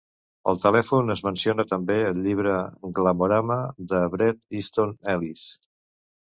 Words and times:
El 0.51 0.55
telèfon 0.61 1.13
es 1.15 1.19
menciona 1.27 1.65
també 1.71 1.97
al 2.05 2.17
llibre 2.27 2.55
"Glamorama" 3.01 3.59
de 3.93 4.01
Bret 4.15 4.41
Easton 4.63 4.97
Ellis. 5.15 5.47